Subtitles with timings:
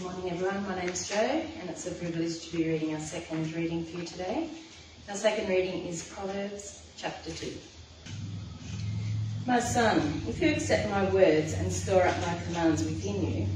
[0.00, 0.66] Good morning, everyone.
[0.66, 4.06] My name's Jo, and it's a privilege to be reading our second reading for you
[4.06, 4.48] today.
[5.10, 7.52] Our second reading is Proverbs chapter 2.
[9.46, 13.46] My son, if you accept my words and store up my commands within you,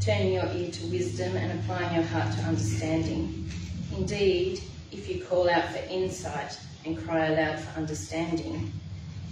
[0.00, 3.48] turning your ear to wisdom and applying your heart to understanding,
[3.96, 8.72] indeed, if you call out for insight and cry aloud for understanding,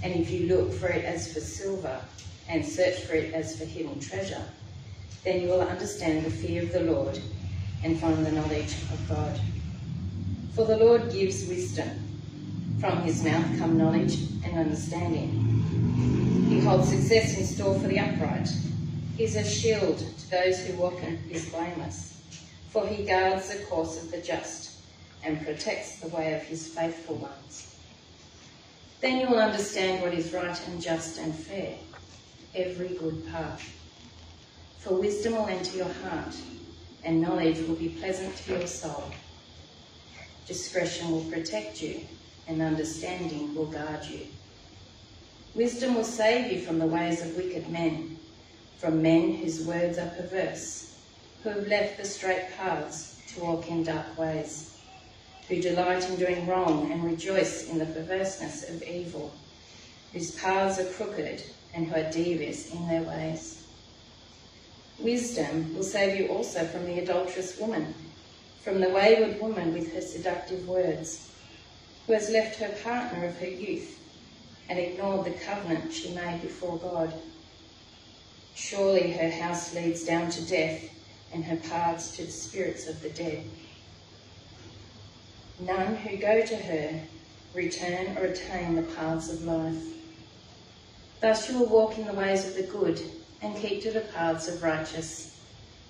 [0.04, 2.00] and if you look for it as for silver
[2.48, 4.44] and search for it as for hidden treasure,
[5.24, 7.18] then you will understand the fear of the Lord
[7.82, 9.40] and find the knowledge of God.
[10.54, 12.78] For the Lord gives wisdom.
[12.80, 16.48] From his mouth come knowledge and understanding.
[16.48, 18.48] He holds success in store for the upright.
[19.16, 22.22] He is a shield to those who walk in his blameless.
[22.68, 24.82] For he guards the course of the just
[25.22, 27.78] and protects the way of his faithful ones.
[29.00, 31.76] Then you will understand what is right and just and fair,
[32.54, 33.81] every good path.
[34.82, 36.34] For wisdom will enter your heart,
[37.04, 39.04] and knowledge will be pleasant to your soul.
[40.44, 42.00] Discretion will protect you,
[42.48, 44.26] and understanding will guard you.
[45.54, 48.18] Wisdom will save you from the ways of wicked men,
[48.76, 50.98] from men whose words are perverse,
[51.44, 54.80] who have left the straight paths to walk in dark ways,
[55.46, 59.32] who delight in doing wrong and rejoice in the perverseness of evil,
[60.12, 61.40] whose paths are crooked
[61.72, 63.61] and who are devious in their ways.
[65.02, 67.92] Wisdom will save you also from the adulterous woman,
[68.62, 71.32] from the wayward woman with her seductive words,
[72.06, 73.98] who has left her partner of her youth
[74.68, 77.12] and ignored the covenant she made before God.
[78.54, 80.88] Surely her house leads down to death
[81.32, 83.44] and her paths to the spirits of the dead.
[85.58, 87.00] None who go to her
[87.54, 89.82] return or attain the paths of life.
[91.20, 93.00] Thus you will walk in the ways of the good
[93.42, 95.40] and keep to the paths of righteous.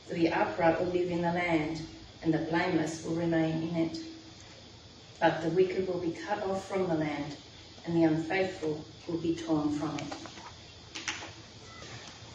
[0.08, 1.82] For the upright will live in the land,
[2.22, 3.98] and the blameless will remain in it.
[5.20, 7.36] But the wicked will be cut off from the land,
[7.84, 10.14] and the unfaithful will be torn from it.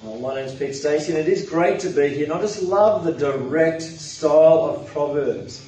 [0.03, 2.25] Well, my name's Pete Stacey, and it is great to be here.
[2.25, 5.67] And I just love the direct style of Proverbs.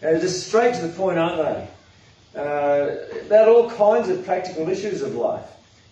[0.00, 1.68] They're just straight to the point, aren't they?
[2.40, 5.46] Uh, about all kinds of practical issues of life.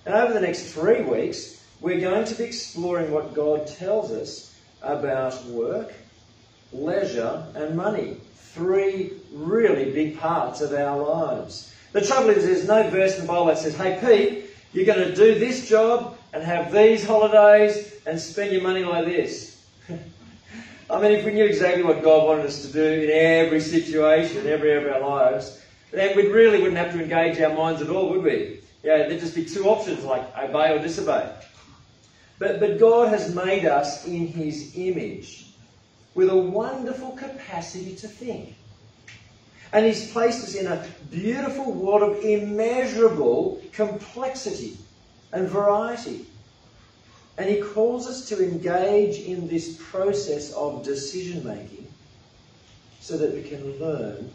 [0.07, 4.55] And over the next three weeks, we're going to be exploring what God tells us
[4.83, 5.93] about work,
[6.73, 8.17] leisure, and money.
[8.35, 11.75] Three really big parts of our lives.
[11.93, 15.09] The trouble is, there's no verse in the Bible that says, hey, Pete, you're going
[15.09, 19.65] to do this job and have these holidays and spend your money like this.
[20.91, 24.47] I mean, if we knew exactly what God wanted us to do in every situation,
[24.47, 25.63] every area of our lives,
[25.93, 28.61] then we really wouldn't have to engage our minds at all, would we?
[28.83, 31.31] Yeah, there'd just be two options like obey or disobey.
[32.39, 35.47] But, but God has made us in His image
[36.15, 38.55] with a wonderful capacity to think.
[39.73, 44.77] And He's placed us in a beautiful world of immeasurable complexity
[45.33, 46.27] and variety.
[47.37, 51.87] And He calls us to engage in this process of decision making
[53.01, 54.31] so that we can learn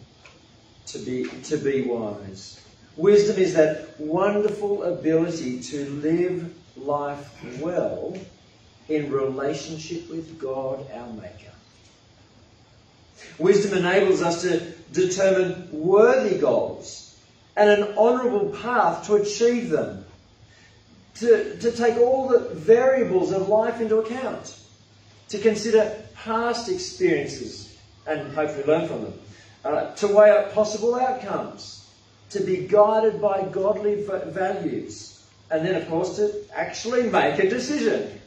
[0.87, 2.59] to be, to be wise.
[2.95, 8.17] Wisdom is that wonderful ability to live life well
[8.89, 11.51] in relationship with God, our Maker.
[13.37, 14.59] Wisdom enables us to
[14.91, 17.17] determine worthy goals
[17.55, 20.05] and an honourable path to achieve them,
[21.15, 24.57] to, to take all the variables of life into account,
[25.29, 29.13] to consider past experiences and hopefully learn from them,
[29.63, 31.89] uh, to weigh up possible outcomes,
[32.31, 35.12] to be guided by godly values
[35.53, 38.19] and then, of course, to actually make a decision.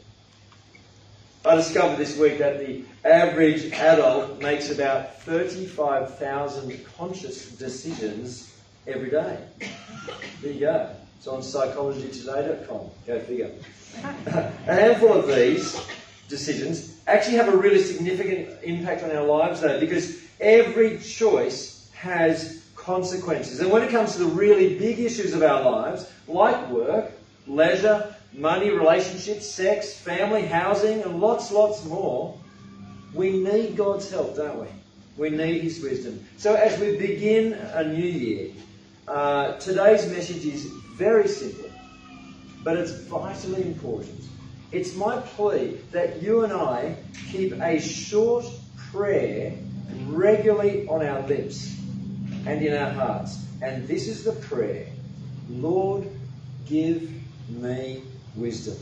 [1.45, 8.55] I discovered this week that the average adult makes about 35,000 conscious decisions
[8.87, 9.43] every day.
[10.41, 10.89] There you go.
[11.17, 12.91] It's on psychologytoday.com.
[13.05, 13.51] Go figure.
[14.03, 15.77] a handful of these
[16.29, 22.63] decisions actually have a really significant impact on our lives, though, because every choice has
[22.75, 23.59] consequences.
[23.59, 27.11] And when it comes to the really big issues of our lives, like work,
[27.47, 32.37] leisure, money, relationships, sex, family, housing, and lots, lots more,
[33.13, 34.67] we need God's help, don't we?
[35.17, 36.23] We need His wisdom.
[36.37, 38.51] So as we begin a new year,
[39.07, 40.65] uh, today's message is
[40.95, 41.69] very simple,
[42.63, 44.21] but it's vitally important.
[44.71, 46.97] It's my plea that you and I
[47.31, 48.45] keep a short
[48.91, 49.53] prayer
[50.07, 51.73] regularly on our lips
[52.45, 53.45] and in our hearts.
[53.61, 54.87] And this is the prayer
[55.49, 56.09] Lord,
[56.65, 57.09] give
[57.49, 58.03] me
[58.35, 58.77] wisdom.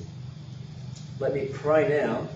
[1.20, 2.28] Let me pray now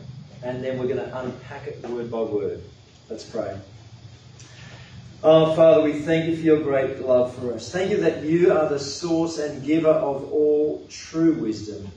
[0.43, 2.63] and then we're going to unpack it word by word.
[3.09, 3.59] Let's pray.
[5.21, 7.71] Oh, Father, we thank you for your great love for us.
[7.71, 11.91] Thank you that you are the source and giver of all true wisdom.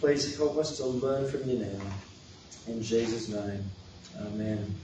[0.00, 1.80] Please help us to learn from you now.
[2.66, 3.70] In Jesus' name,
[4.18, 4.74] Amen.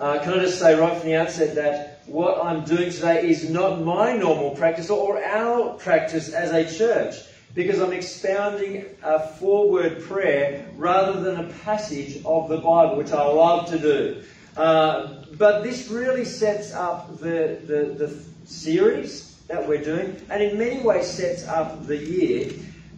[0.00, 3.50] Uh, can I just say right from the outset that what I'm doing today is
[3.50, 7.16] not my normal practice or our practice as a church
[7.54, 13.12] because I'm expounding a four word prayer rather than a passage of the Bible, which
[13.12, 14.22] I love to do.
[14.56, 20.58] Uh, but this really sets up the, the, the series that we're doing and in
[20.58, 22.52] many ways sets up the year.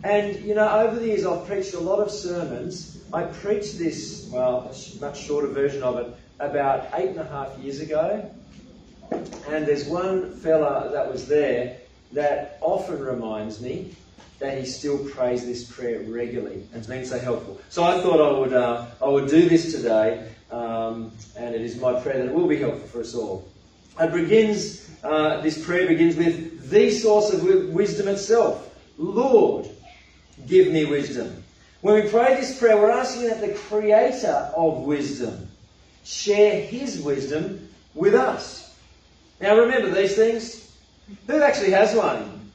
[0.05, 3.00] And, you know, over the years I've preached a lot of sermons.
[3.12, 7.56] I preached this, well, a much shorter version of it, about eight and a half
[7.58, 8.31] years ago.
[9.49, 11.78] And there's one fella that was there
[12.12, 13.94] that often reminds me
[14.38, 17.60] that he still prays this prayer regularly, and it's been so helpful.
[17.70, 21.76] So I thought I would uh, I would do this today, um, and it is
[21.76, 23.49] my prayer that it will be helpful for us all.
[23.99, 24.88] It begins.
[25.02, 29.69] Uh, this prayer begins with the source of wisdom itself, Lord,
[30.46, 31.44] give me wisdom.
[31.81, 35.49] When we pray this prayer, we're asking that the Creator of wisdom
[36.05, 38.68] share His wisdom with us.
[39.40, 40.76] Now remember these things.
[41.26, 42.50] Who actually has one?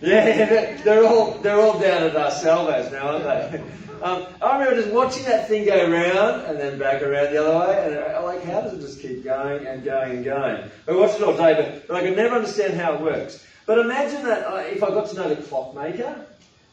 [0.00, 3.64] Yeah, they're all they're all down at our salvos now, aren't they?
[4.02, 7.66] Um, I remember just watching that thing go around and then back around the other
[7.66, 10.70] way, and I like, how does it just keep going and going and going?
[10.86, 13.42] I watched it all day, but, but I could never understand how it works.
[13.64, 16.26] But imagine that uh, if I got to know the clockmaker,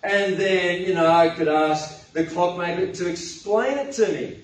[0.04, 4.40] and then you know I could ask the clockmaker to explain it to me,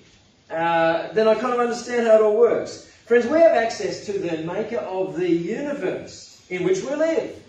[0.50, 2.89] uh, then I kind of understand how it all works.
[3.10, 7.42] Friends, we have access to the maker of the universe in which we live.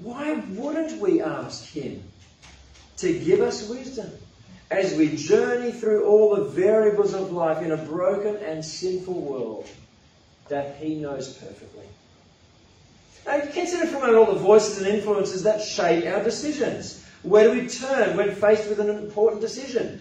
[0.00, 2.00] Why wouldn't we ask Him
[2.98, 4.08] to give us wisdom
[4.70, 9.66] as we journey through all the variables of life in a broken and sinful world
[10.46, 11.86] that He knows perfectly?
[13.26, 17.04] Now, consider for a moment all the voices and influences that shape our decisions.
[17.24, 20.00] Where do we turn when faced with an important decision?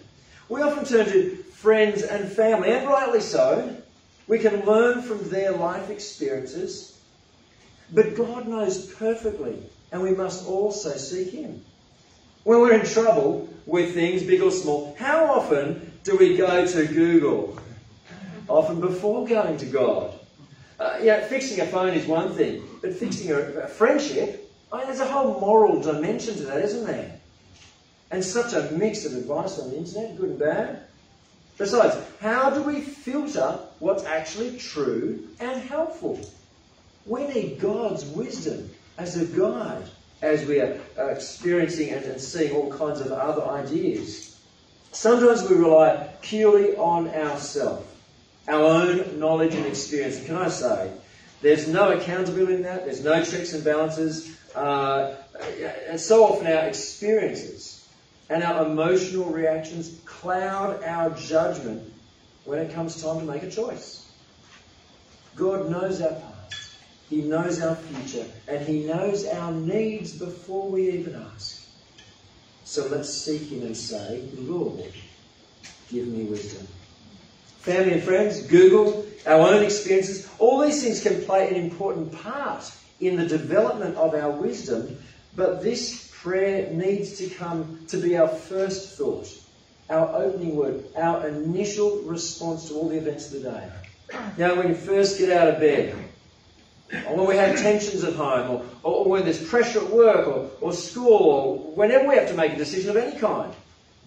[0.49, 3.75] We often turn to friends and family, and rightly so.
[4.27, 6.97] We can learn from their life experiences.
[7.91, 11.63] But God knows perfectly and we must also seek Him.
[12.43, 16.85] When we're in trouble with things, big or small, how often do we go to
[16.85, 17.59] Google?
[18.47, 20.13] Often before going to God.
[20.79, 24.87] Uh, yeah, fixing a phone is one thing, but fixing a, a friendship, I mean,
[24.87, 27.19] there's a whole moral dimension to that, isn't there?
[28.11, 30.86] And such a mix of advice on the internet, good and bad.
[31.57, 36.19] Besides, how do we filter what's actually true and helpful?
[37.05, 39.85] We need God's wisdom as a guide
[40.21, 44.39] as we are experiencing and seeing all kinds of other ideas.
[44.91, 47.87] Sometimes we rely purely on ourselves,
[48.47, 50.23] our own knowledge and experience.
[50.25, 50.91] Can I say,
[51.41, 54.35] there's no accountability in that, there's no checks and balances.
[54.55, 55.15] Uh,
[55.87, 57.76] and so often our experiences
[58.29, 61.93] and our emotional reactions cloud our judgment
[62.43, 64.09] when it comes time to make a choice.
[65.35, 66.77] God knows our past.
[67.09, 71.65] He knows our future and He knows our needs before we even ask.
[72.63, 74.91] So let's seek Him and say, Lord,
[75.89, 76.67] give me wisdom.
[77.59, 82.71] Family and friends, Google, our own experiences, all these things can play an important part
[82.99, 84.97] in the development of our wisdom,
[85.35, 89.27] but this prayer needs to come to be our first thought,
[89.89, 93.71] our opening word, our initial response to all the events of the day.
[94.37, 95.95] Now, when you first get out of bed,
[97.07, 100.49] or when we have tensions at home, or, or when there's pressure at work, or,
[100.61, 103.53] or school, or whenever we have to make a decision of any kind.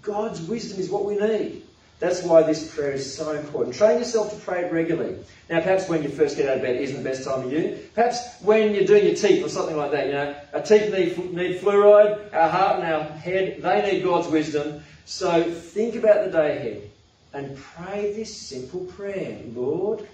[0.03, 1.63] God's wisdom is what we need.
[2.01, 3.77] That's why this prayer is so important.
[3.77, 5.19] Train yourself to pray it regularly.
[5.51, 7.79] Now, perhaps when you first get out of bed isn't the best time of year.
[7.95, 10.07] Perhaps when you're doing your teeth or something like that.
[10.07, 14.29] You know, our teeth need, need fluoride, our heart and our head, they need God's
[14.29, 14.83] wisdom.
[15.05, 16.91] So think about the day ahead
[17.35, 20.09] and pray this simple prayer Lord,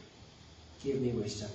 [0.83, 1.51] give me wisdom.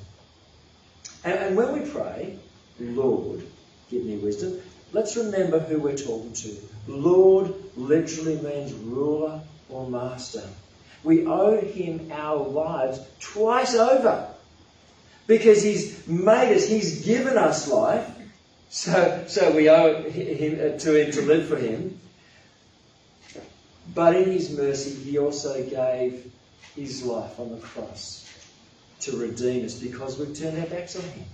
[1.25, 2.38] And, and when we pray,
[2.79, 3.45] Lord,
[3.89, 4.61] give me wisdom,
[4.93, 6.55] let's remember who we're talking to.
[6.88, 9.41] Lord literally means ruler
[9.72, 10.44] or master.
[11.04, 14.28] We owe him our lives twice over
[15.28, 18.10] because he's made us, he's given us life.
[18.70, 22.00] So, so we owe him, uh, to him to live for him.
[23.94, 26.32] But in his mercy, he also gave
[26.75, 28.22] his life on the cross
[29.01, 31.25] to redeem us because we've turned our backs on Him.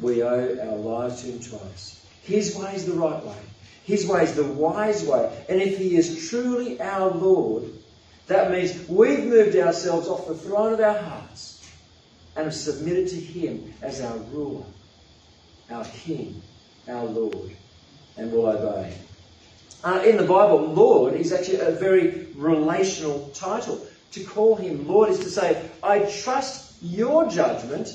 [0.00, 2.04] We owe our lives to Him twice.
[2.22, 3.36] His way is the right way.
[3.88, 5.34] His way is the wise way.
[5.48, 7.72] And if He is truly our Lord,
[8.26, 11.66] that means we've moved ourselves off the throne of our hearts
[12.36, 14.66] and have submitted to Him as our ruler,
[15.70, 16.42] our King,
[16.86, 17.56] our Lord,
[18.18, 18.94] and will obey.
[19.82, 23.86] Uh, in the Bible, Lord is actually a very relational title.
[24.12, 27.88] To call Him Lord is to say, I trust your judgment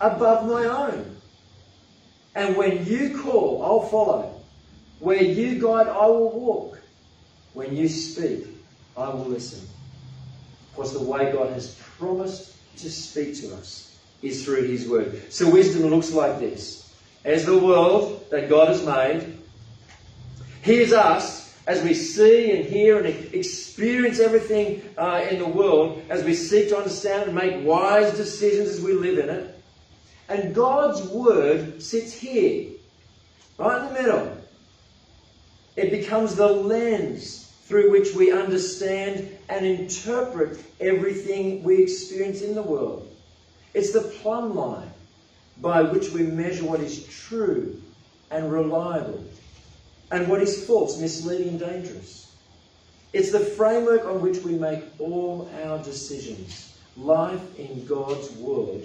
[0.00, 1.18] above my own.
[2.34, 4.35] And when you call, I'll follow.
[4.98, 6.80] Where you guide, I will walk.
[7.52, 8.46] When you speak,
[8.96, 9.60] I will listen.
[9.60, 15.32] Of course, the way God has promised to speak to us is through His Word.
[15.32, 16.94] So wisdom looks like this.
[17.24, 19.38] As the world that God has made,
[20.62, 26.22] here's us as we see and hear and experience everything uh, in the world, as
[26.22, 29.64] we seek to understand and make wise decisions as we live in it.
[30.28, 32.72] And God's Word sits here,
[33.58, 34.45] right in the middle.
[35.76, 42.62] It becomes the lens through which we understand and interpret everything we experience in the
[42.62, 43.14] world.
[43.74, 44.90] It's the plumb line
[45.60, 47.82] by which we measure what is true
[48.30, 49.24] and reliable
[50.10, 52.34] and what is false, misleading, and dangerous.
[53.12, 56.78] It's the framework on which we make all our decisions.
[56.96, 58.82] Life in God's Word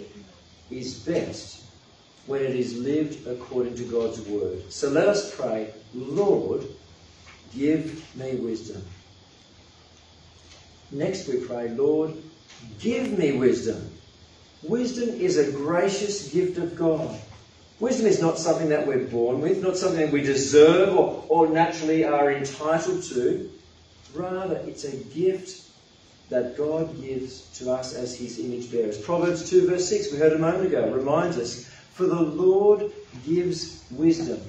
[0.70, 1.64] is best
[2.26, 4.72] when it is lived according to God's Word.
[4.72, 6.66] So let us pray, Lord,
[7.56, 8.84] Give me wisdom.
[10.92, 12.14] Next we pray, Lord,
[12.80, 13.92] give me wisdom.
[14.64, 17.20] Wisdom is a gracious gift of God.
[17.80, 21.48] Wisdom is not something that we're born with, not something that we deserve or, or
[21.48, 23.50] naturally are entitled to.
[24.14, 25.68] Rather, it's a gift
[26.30, 29.00] that God gives to us as his image bearers.
[29.02, 32.92] Proverbs 2, verse 6, we heard a moment ago, reminds us For the Lord
[33.26, 34.40] gives wisdom.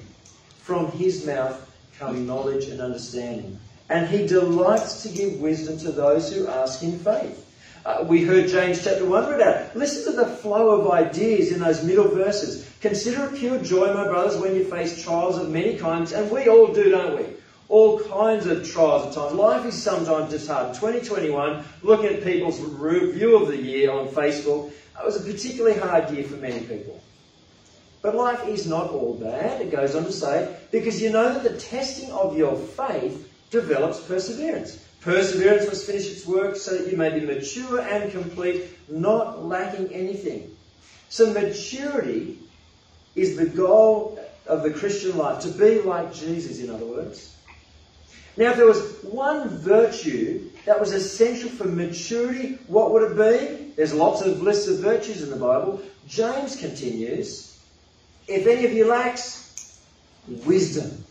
[0.59, 1.62] From his mouth
[2.11, 3.59] knowledge and understanding.
[3.89, 7.39] And he delights to give wisdom to those who ask in faith.
[7.85, 9.75] Uh, we heard James chapter 1 read out.
[9.75, 12.69] Listen to the flow of ideas in those middle verses.
[12.79, 16.13] Consider it pure joy, my brothers, when you face trials of many kinds.
[16.13, 17.25] And we all do, don't we?
[17.67, 19.33] All kinds of trials at times.
[19.33, 20.73] Life is sometimes just hard.
[20.75, 26.09] 2021, looking at people's review of the year on Facebook, it was a particularly hard
[26.11, 27.03] year for many people.
[28.03, 31.43] But life is not all bad, it goes on to say, because you know that
[31.43, 34.77] the testing of your faith develops perseverance.
[34.99, 39.87] Perseverance must finish its work so that you may be mature and complete, not lacking
[39.93, 40.53] anything.
[41.07, 42.39] So, maturity
[43.15, 47.33] is the goal of the Christian life, to be like Jesus, in other words.
[48.35, 53.71] Now, if there was one virtue that was essential for maturity, what would it be?
[53.77, 55.81] There's lots of lists of virtues in the Bible.
[56.05, 57.52] James continues
[58.27, 59.83] if any of you lacks
[60.27, 61.03] wisdom,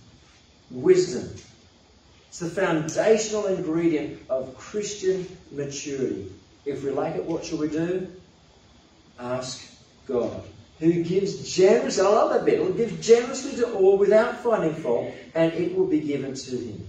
[0.71, 1.35] wisdom.
[2.29, 6.33] It's the foundational ingredient of Christian maturity.
[6.65, 8.11] If we lack it, what shall we do?
[9.19, 9.71] Ask
[10.07, 10.43] God,
[10.79, 15.13] who gives generously, I love that bit, will give generously to all without finding fault,
[15.35, 16.89] and it will be given to him.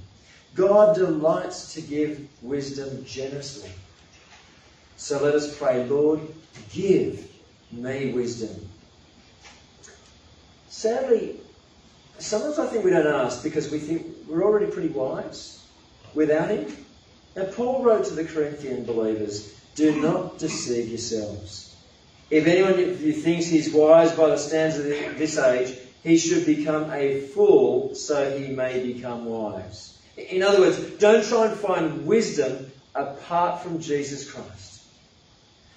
[0.56, 3.70] God delights to give wisdom generously.
[4.96, 6.22] So let us pray, Lord,
[6.72, 7.30] give
[7.72, 8.70] me wisdom.
[10.84, 11.40] Sadly,
[12.20, 15.66] sometimes I think we don't ask because we think we're already pretty wise
[16.14, 16.76] without Him.
[17.38, 21.74] Now, Paul wrote to the Corinthian believers, Do not deceive yourselves.
[22.30, 25.74] If anyone of you thinks he's wise by the standards of this age,
[26.04, 29.98] he should become a fool so he may become wise.
[30.18, 34.84] In other words, don't try and find wisdom apart from Jesus Christ.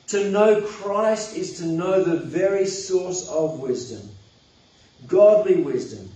[0.08, 4.15] To know Christ is to know the very source of wisdom.
[5.06, 6.10] Godly wisdom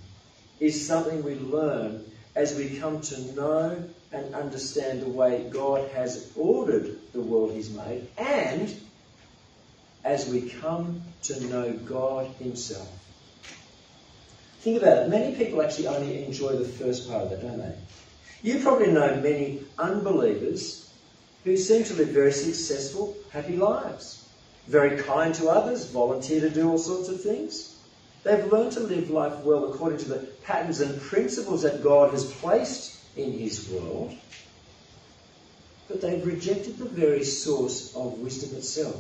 [0.59, 2.05] is something we learn
[2.35, 7.71] as we come to know and understand the way God has ordered the world He's
[7.71, 8.75] made, and
[10.05, 12.89] as we come to know God Himself.
[14.61, 15.09] Think about it.
[15.09, 17.75] Many people actually only enjoy the first part of it, don't they?
[18.43, 20.91] You probably know many unbelievers
[21.45, 24.29] who seem to live very successful, happy lives.
[24.67, 27.70] Very kind to others, volunteer to do all sorts of things.
[28.23, 32.31] They've learned to live life well according to the patterns and principles that God has
[32.33, 34.15] placed in His world,
[35.89, 38.97] but they've rejected the very source of wisdom itself.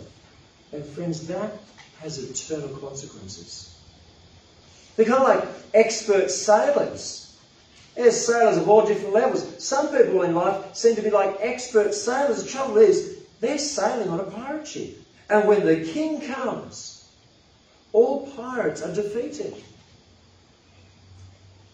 [0.72, 1.52] And friends, that
[2.00, 3.78] has eternal consequences.
[4.96, 7.38] They're kind of like expert sailors.
[7.94, 9.62] There's sailors of all different levels.
[9.62, 12.42] Some people in life seem to be like expert sailors.
[12.42, 14.96] The trouble is, they're sailing on a pirate ship.
[15.28, 16.99] And when the king comes,
[17.92, 19.54] all pirates are defeated.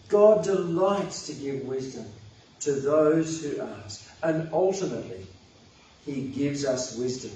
[0.07, 2.05] God delights to give wisdom
[2.61, 4.09] to those who ask.
[4.23, 5.25] And ultimately,
[6.05, 7.35] He gives us wisdom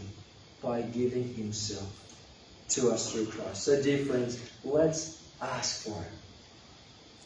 [0.61, 1.89] by giving Himself
[2.69, 3.63] to us through Christ.
[3.63, 6.11] So, dear friends, let's ask for it.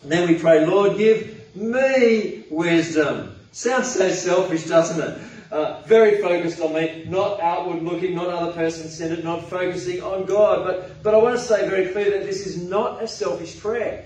[0.04, 3.36] And then we pray, Lord, give me wisdom.
[3.52, 5.22] Sounds so selfish, doesn't it?
[5.52, 10.26] Uh, very focused on me, not outward looking, not other person centered, not focusing on
[10.26, 10.66] God.
[10.66, 14.06] But, but I want to say very clearly that this is not a selfish prayer.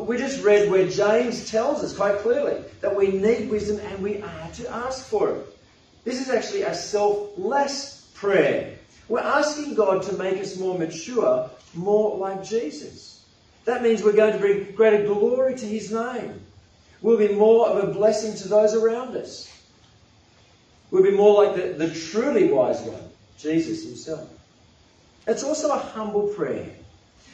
[0.00, 4.20] We just read where James tells us quite clearly that we need wisdom and we
[4.20, 5.46] are to ask for it.
[6.04, 8.76] This is actually a selfless prayer.
[9.08, 13.24] We're asking God to make us more mature, more like Jesus.
[13.64, 16.40] That means we're going to bring greater glory to His name.
[17.02, 19.49] We'll be more of a blessing to those around us.
[20.90, 23.02] We'll be more like the, the truly wise one,
[23.38, 24.28] Jesus Himself.
[25.26, 26.68] It's also a humble prayer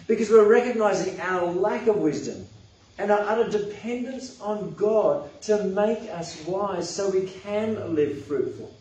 [0.06, 2.46] because we're recognizing our lack of wisdom
[2.98, 8.74] and our utter dependence on God to make us wise so we can live fruitful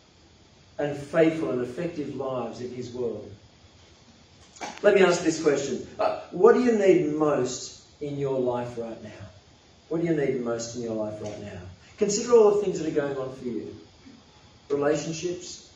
[0.78, 3.30] and faithful and effective lives in His world.
[4.82, 9.02] Let me ask this question uh, What do you need most in your life right
[9.02, 9.10] now?
[9.88, 11.60] What do you need most in your life right now?
[11.98, 13.74] Consider all the things that are going on for you
[14.68, 15.70] relationships,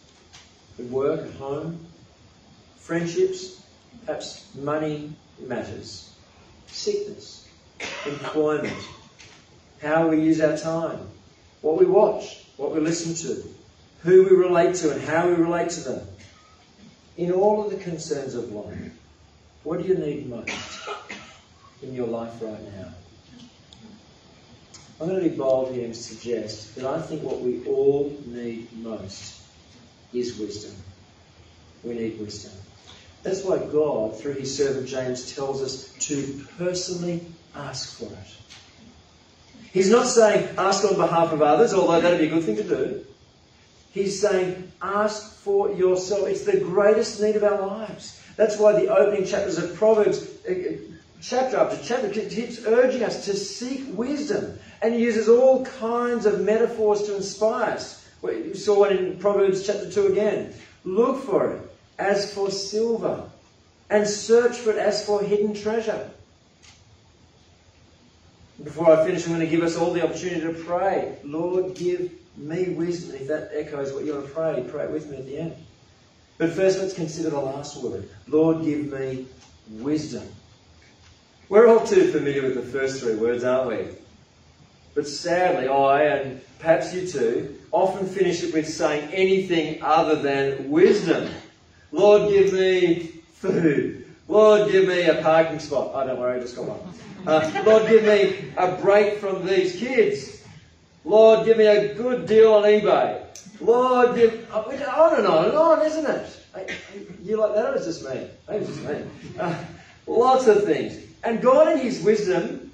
[0.78, 1.78] at work, at home,
[2.76, 3.62] friendships,
[4.04, 6.12] perhaps money matters,
[6.66, 7.48] sickness,
[8.06, 8.76] employment,
[9.82, 11.00] how we use our time,
[11.62, 13.48] what we watch, what we listen to,
[14.02, 16.06] who we relate to, and how we relate to them.
[17.16, 18.92] In all of the concerns of life,
[19.62, 20.88] what do you need most
[21.82, 22.88] in your life right now?
[25.00, 28.70] I'm going to be bold here and suggest that I think what we all need
[28.82, 29.40] most
[30.12, 30.74] is wisdom.
[31.82, 32.52] We need wisdom.
[33.22, 38.40] That's why God, through his servant James, tells us to personally ask for it.
[39.72, 42.64] He's not saying ask on behalf of others, although that'd be a good thing to
[42.64, 43.06] do.
[43.92, 46.28] He's saying ask for yourself.
[46.28, 48.20] It's the greatest need of our lives.
[48.36, 50.76] That's why the opening chapters of Proverbs, uh,
[51.20, 54.58] chapter after chapter, he keeps urging us to seek wisdom.
[54.82, 58.08] And he uses all kinds of metaphors to inspire us.
[58.22, 60.54] We saw one in Proverbs chapter 2 again.
[60.84, 63.28] Look for it as for silver,
[63.90, 66.10] and search for it as for hidden treasure.
[68.62, 71.16] Before I finish, I'm going to give us all the opportunity to pray.
[71.24, 73.16] Lord, give me wisdom.
[73.16, 75.56] If that echoes what you want to pray, pray it with me at the end.
[76.38, 78.08] But first, let's consider the last word.
[78.26, 79.26] Lord, give me
[79.68, 80.26] wisdom.
[81.50, 83.84] We're all too familiar with the first three words, aren't we?
[84.94, 90.70] But sadly, I, and perhaps you too, often finish it with saying anything other than
[90.70, 91.28] wisdom.
[91.90, 94.06] Lord, give me food.
[94.28, 95.90] Lord, give me a parking spot.
[95.92, 96.80] Oh, don't worry, I just got one.
[97.26, 100.44] Uh, Lord, give me a break from these kids.
[101.04, 103.24] Lord, give me a good deal on eBay.
[103.60, 104.48] Lord, give.
[104.52, 106.78] Oh, on and on and on, isn't it?
[107.24, 108.28] You like that, or is just me?
[108.48, 109.02] Maybe it's just me.
[109.36, 109.64] Uh,
[110.06, 111.09] lots of things.
[111.22, 112.72] And God, in His wisdom,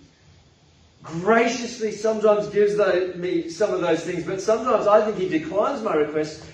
[1.02, 2.76] graciously sometimes gives
[3.16, 6.44] me some of those things, but sometimes I think He declines my request,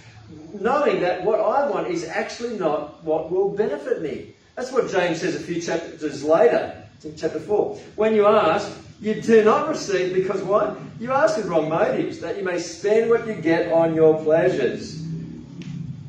[0.54, 4.34] knowing that what I want is actually not what will benefit me.
[4.54, 7.76] That's what James says a few chapters later, in chapter 4.
[7.96, 10.78] When you ask, you do not receive because what?
[11.00, 15.02] You ask with wrong motives, that you may spend what you get on your pleasures.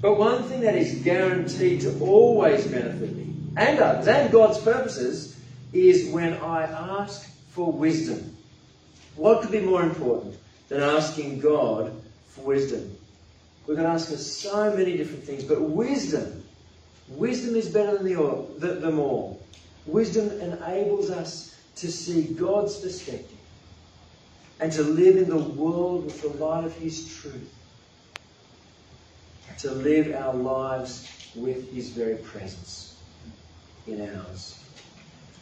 [0.02, 5.39] But one thing that is guaranteed to always benefit me and others and God's purposes
[5.74, 8.36] is when I ask for wisdom.
[9.16, 10.38] What could be more important
[10.70, 11.92] than asking God
[12.28, 12.96] for wisdom?
[13.68, 16.44] We can ask for so many different things, but wisdom,
[17.08, 19.42] wisdom is better than the all, them all.
[19.86, 23.38] Wisdom enables us to see God's perspective
[24.60, 27.54] and to live in the world with the light of His truth.
[29.60, 32.98] To live our lives with His very presence
[33.88, 34.62] in ours.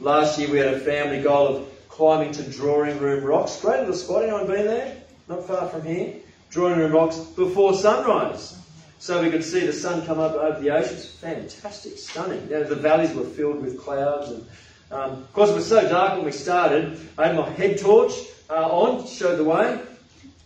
[0.02, 3.62] Last year we had a family goal of climbing to Drawing Room Rocks.
[3.62, 4.24] Great little spot.
[4.24, 4.98] Anyone been there?
[5.30, 6.16] Not far from here.
[6.50, 8.58] Drawing Room Rocks before sunrise.
[8.98, 10.96] So we could see the sun come up over the ocean.
[10.96, 12.42] It's fantastic, stunning.
[12.46, 14.32] You know, the valleys were filled with clouds.
[14.32, 14.48] And
[14.90, 17.00] um, of course, it was so dark when we started.
[17.16, 18.14] I had my head torch
[18.50, 19.82] uh, on, showed the way.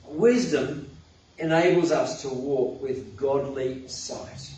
[0.09, 0.89] Wisdom
[1.37, 4.51] enables us to walk with godly sight.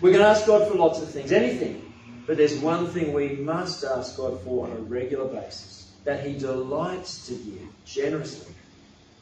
[0.00, 1.83] We can ask God for lots of things, anything.
[2.26, 6.38] But there's one thing we must ask God for on a regular basis that He
[6.38, 8.54] delights to give generously,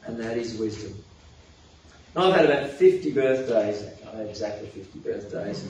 [0.05, 0.93] and that is wisdom.
[2.15, 5.65] Now, I've had about 50 birthdays, I had exactly 50 birthdays.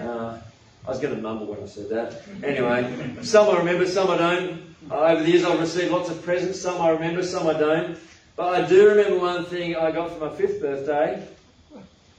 [0.00, 0.40] Uh,
[0.86, 2.22] I was going to mumble when I said that.
[2.44, 4.76] Anyway, some I remember, some I don't.
[4.90, 6.60] Uh, over the years, I've received lots of presents.
[6.60, 7.98] Some I remember, some I don't.
[8.36, 11.26] But I do remember one thing I got for my fifth birthday.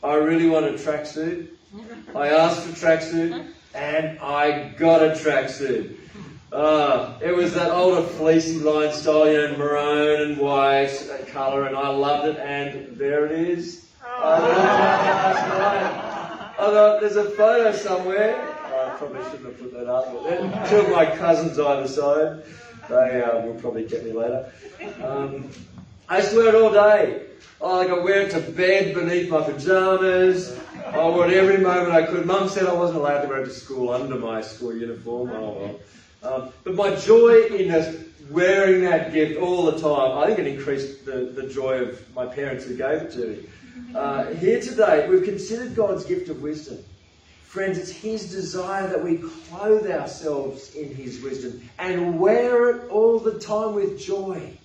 [0.03, 1.47] I really wanted a tracksuit.
[2.15, 5.95] I asked for tracksuit, and I got a tracksuit.
[6.51, 10.89] Uh, it was that older fleecy line style, you know, maroon and white
[11.27, 13.85] colour, and I loved it, and there it is.
[14.03, 14.39] I
[16.57, 18.55] thought, there's a photo somewhere.
[18.65, 22.43] I probably shouldn't have put that up, but two of my cousins either side.
[22.89, 24.51] They uh, will probably get me later.
[25.03, 25.49] Um,
[26.09, 27.23] I used to wear it all day.
[27.59, 30.57] Oh, like I wear it to bed beneath my pajamas.
[30.93, 32.25] I it every moment I could.
[32.25, 35.31] Mum said I wasn't allowed to it to school under my school uniform.
[35.31, 35.79] Oh well.
[36.23, 37.69] Um, but my joy in
[38.29, 42.25] wearing that gift all the time, I think it increased the, the joy of my
[42.25, 43.49] parents who gave it to me.
[43.95, 46.83] Uh, here today, we've considered God's gift of wisdom.
[47.43, 53.19] Friends, it's His desire that we clothe ourselves in His wisdom and wear it all
[53.19, 54.57] the time with joy.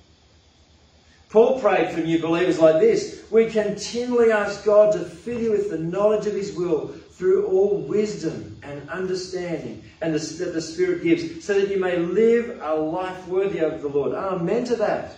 [1.33, 3.25] Paul prayed for new believers like this.
[3.31, 7.79] We continually ask God to fill you with the knowledge of His will through all
[7.79, 12.75] wisdom and understanding and the, that the Spirit gives, so that you may live a
[12.75, 14.13] life worthy of the Lord.
[14.13, 15.15] Amen to that.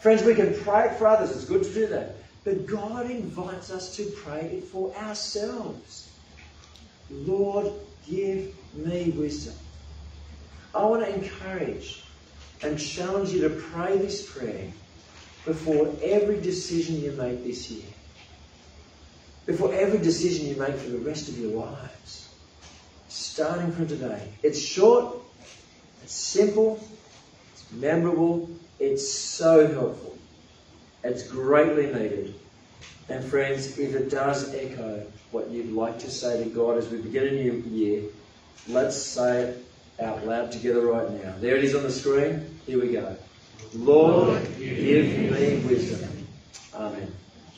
[0.00, 1.30] Friends, we can pray for others.
[1.30, 2.16] It's good to do that.
[2.44, 6.14] But God invites us to pray it for ourselves.
[7.10, 7.72] Lord,
[8.06, 9.54] give me wisdom.
[10.74, 12.03] I want to encourage
[12.64, 14.72] and challenge you to pray this prayer
[15.44, 17.84] before every decision you make this year.
[19.46, 22.28] Before every decision you make for the rest of your lives.
[23.08, 24.28] Starting from today.
[24.42, 25.16] It's short,
[26.02, 26.80] it's simple,
[27.52, 28.48] it's memorable,
[28.80, 30.16] it's so helpful.
[31.02, 32.34] It's greatly needed.
[33.10, 36.98] And friends, if it does echo what you'd like to say to God as we
[36.98, 38.04] begin a new year,
[38.66, 39.63] let's say it
[40.00, 41.34] out loud together right now.
[41.40, 42.60] There it is on the screen.
[42.66, 43.16] Here we go.
[43.74, 46.26] Lord, give me wisdom.
[46.74, 47.23] Amen.